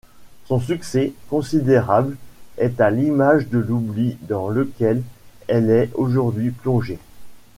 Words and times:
Son 0.45 0.59
succès, 0.59 1.13
considérable, 1.29 2.17
est 2.57 2.81
à 2.81 2.89
l'image 2.89 3.49
de 3.49 3.59
l'oubli 3.59 4.17
dans 4.23 4.49
lequel 4.49 5.03
elle 5.47 5.69
est 5.69 5.91
aujourd'hui 5.93 6.49
plongée. 6.49 6.97